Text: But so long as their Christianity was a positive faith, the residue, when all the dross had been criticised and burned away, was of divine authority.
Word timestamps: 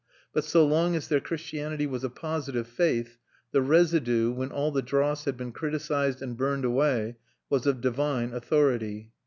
But 0.33 0.43
so 0.45 0.65
long 0.65 0.95
as 0.95 1.07
their 1.09 1.19
Christianity 1.19 1.85
was 1.85 2.03
a 2.03 2.09
positive 2.09 2.65
faith, 2.67 3.19
the 3.51 3.61
residue, 3.61 4.31
when 4.31 4.51
all 4.51 4.71
the 4.71 4.81
dross 4.81 5.25
had 5.25 5.37
been 5.37 5.51
criticised 5.51 6.23
and 6.23 6.35
burned 6.35 6.65
away, 6.65 7.17
was 7.51 7.67
of 7.67 7.81
divine 7.81 8.33
authority. 8.33 9.11